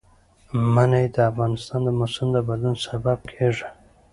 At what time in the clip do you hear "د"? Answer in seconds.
1.15-1.17, 1.85-1.89, 2.33-2.37